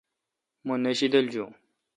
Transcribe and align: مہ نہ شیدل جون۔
مہ 0.65 0.75
نہ 0.83 0.91
شیدل 0.97 1.25
جون۔ 1.33 1.49